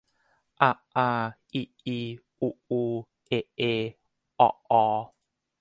[0.61, 1.09] อะ อา
[1.53, 1.97] อิ อี
[2.41, 2.83] อุ อู
[3.27, 3.61] เอะ เอ
[4.35, 4.85] เอาะ ออ